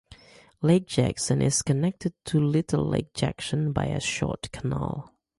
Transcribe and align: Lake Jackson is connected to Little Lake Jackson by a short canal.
Lake 0.63 0.87
Jackson 0.87 1.43
is 1.43 1.61
connected 1.61 2.15
to 2.25 2.39
Little 2.39 2.83
Lake 2.83 3.13
Jackson 3.13 3.71
by 3.71 3.85
a 3.85 3.99
short 3.99 4.51
canal. 4.51 5.13